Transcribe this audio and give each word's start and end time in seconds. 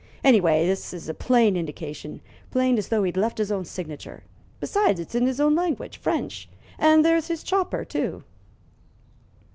"Anyway, 0.23 0.65
this 0.65 0.95
is 0.95 1.07
a 1.07 1.13
plain 1.13 1.55
indication 1.55 2.21
plain 2.49 2.79
as 2.79 2.87
though 2.87 3.03
he'd 3.03 3.15
left 3.15 3.37
his 3.37 3.51
own 3.51 3.63
signature. 3.63 4.23
Besides, 4.59 4.99
it's 4.99 5.13
in 5.13 5.27
his 5.27 5.39
own 5.39 5.53
language 5.53 5.97
French. 5.97 6.49
And 6.79 7.05
there's 7.05 7.27
his 7.27 7.43
chopper, 7.43 7.85
too." 7.85 8.23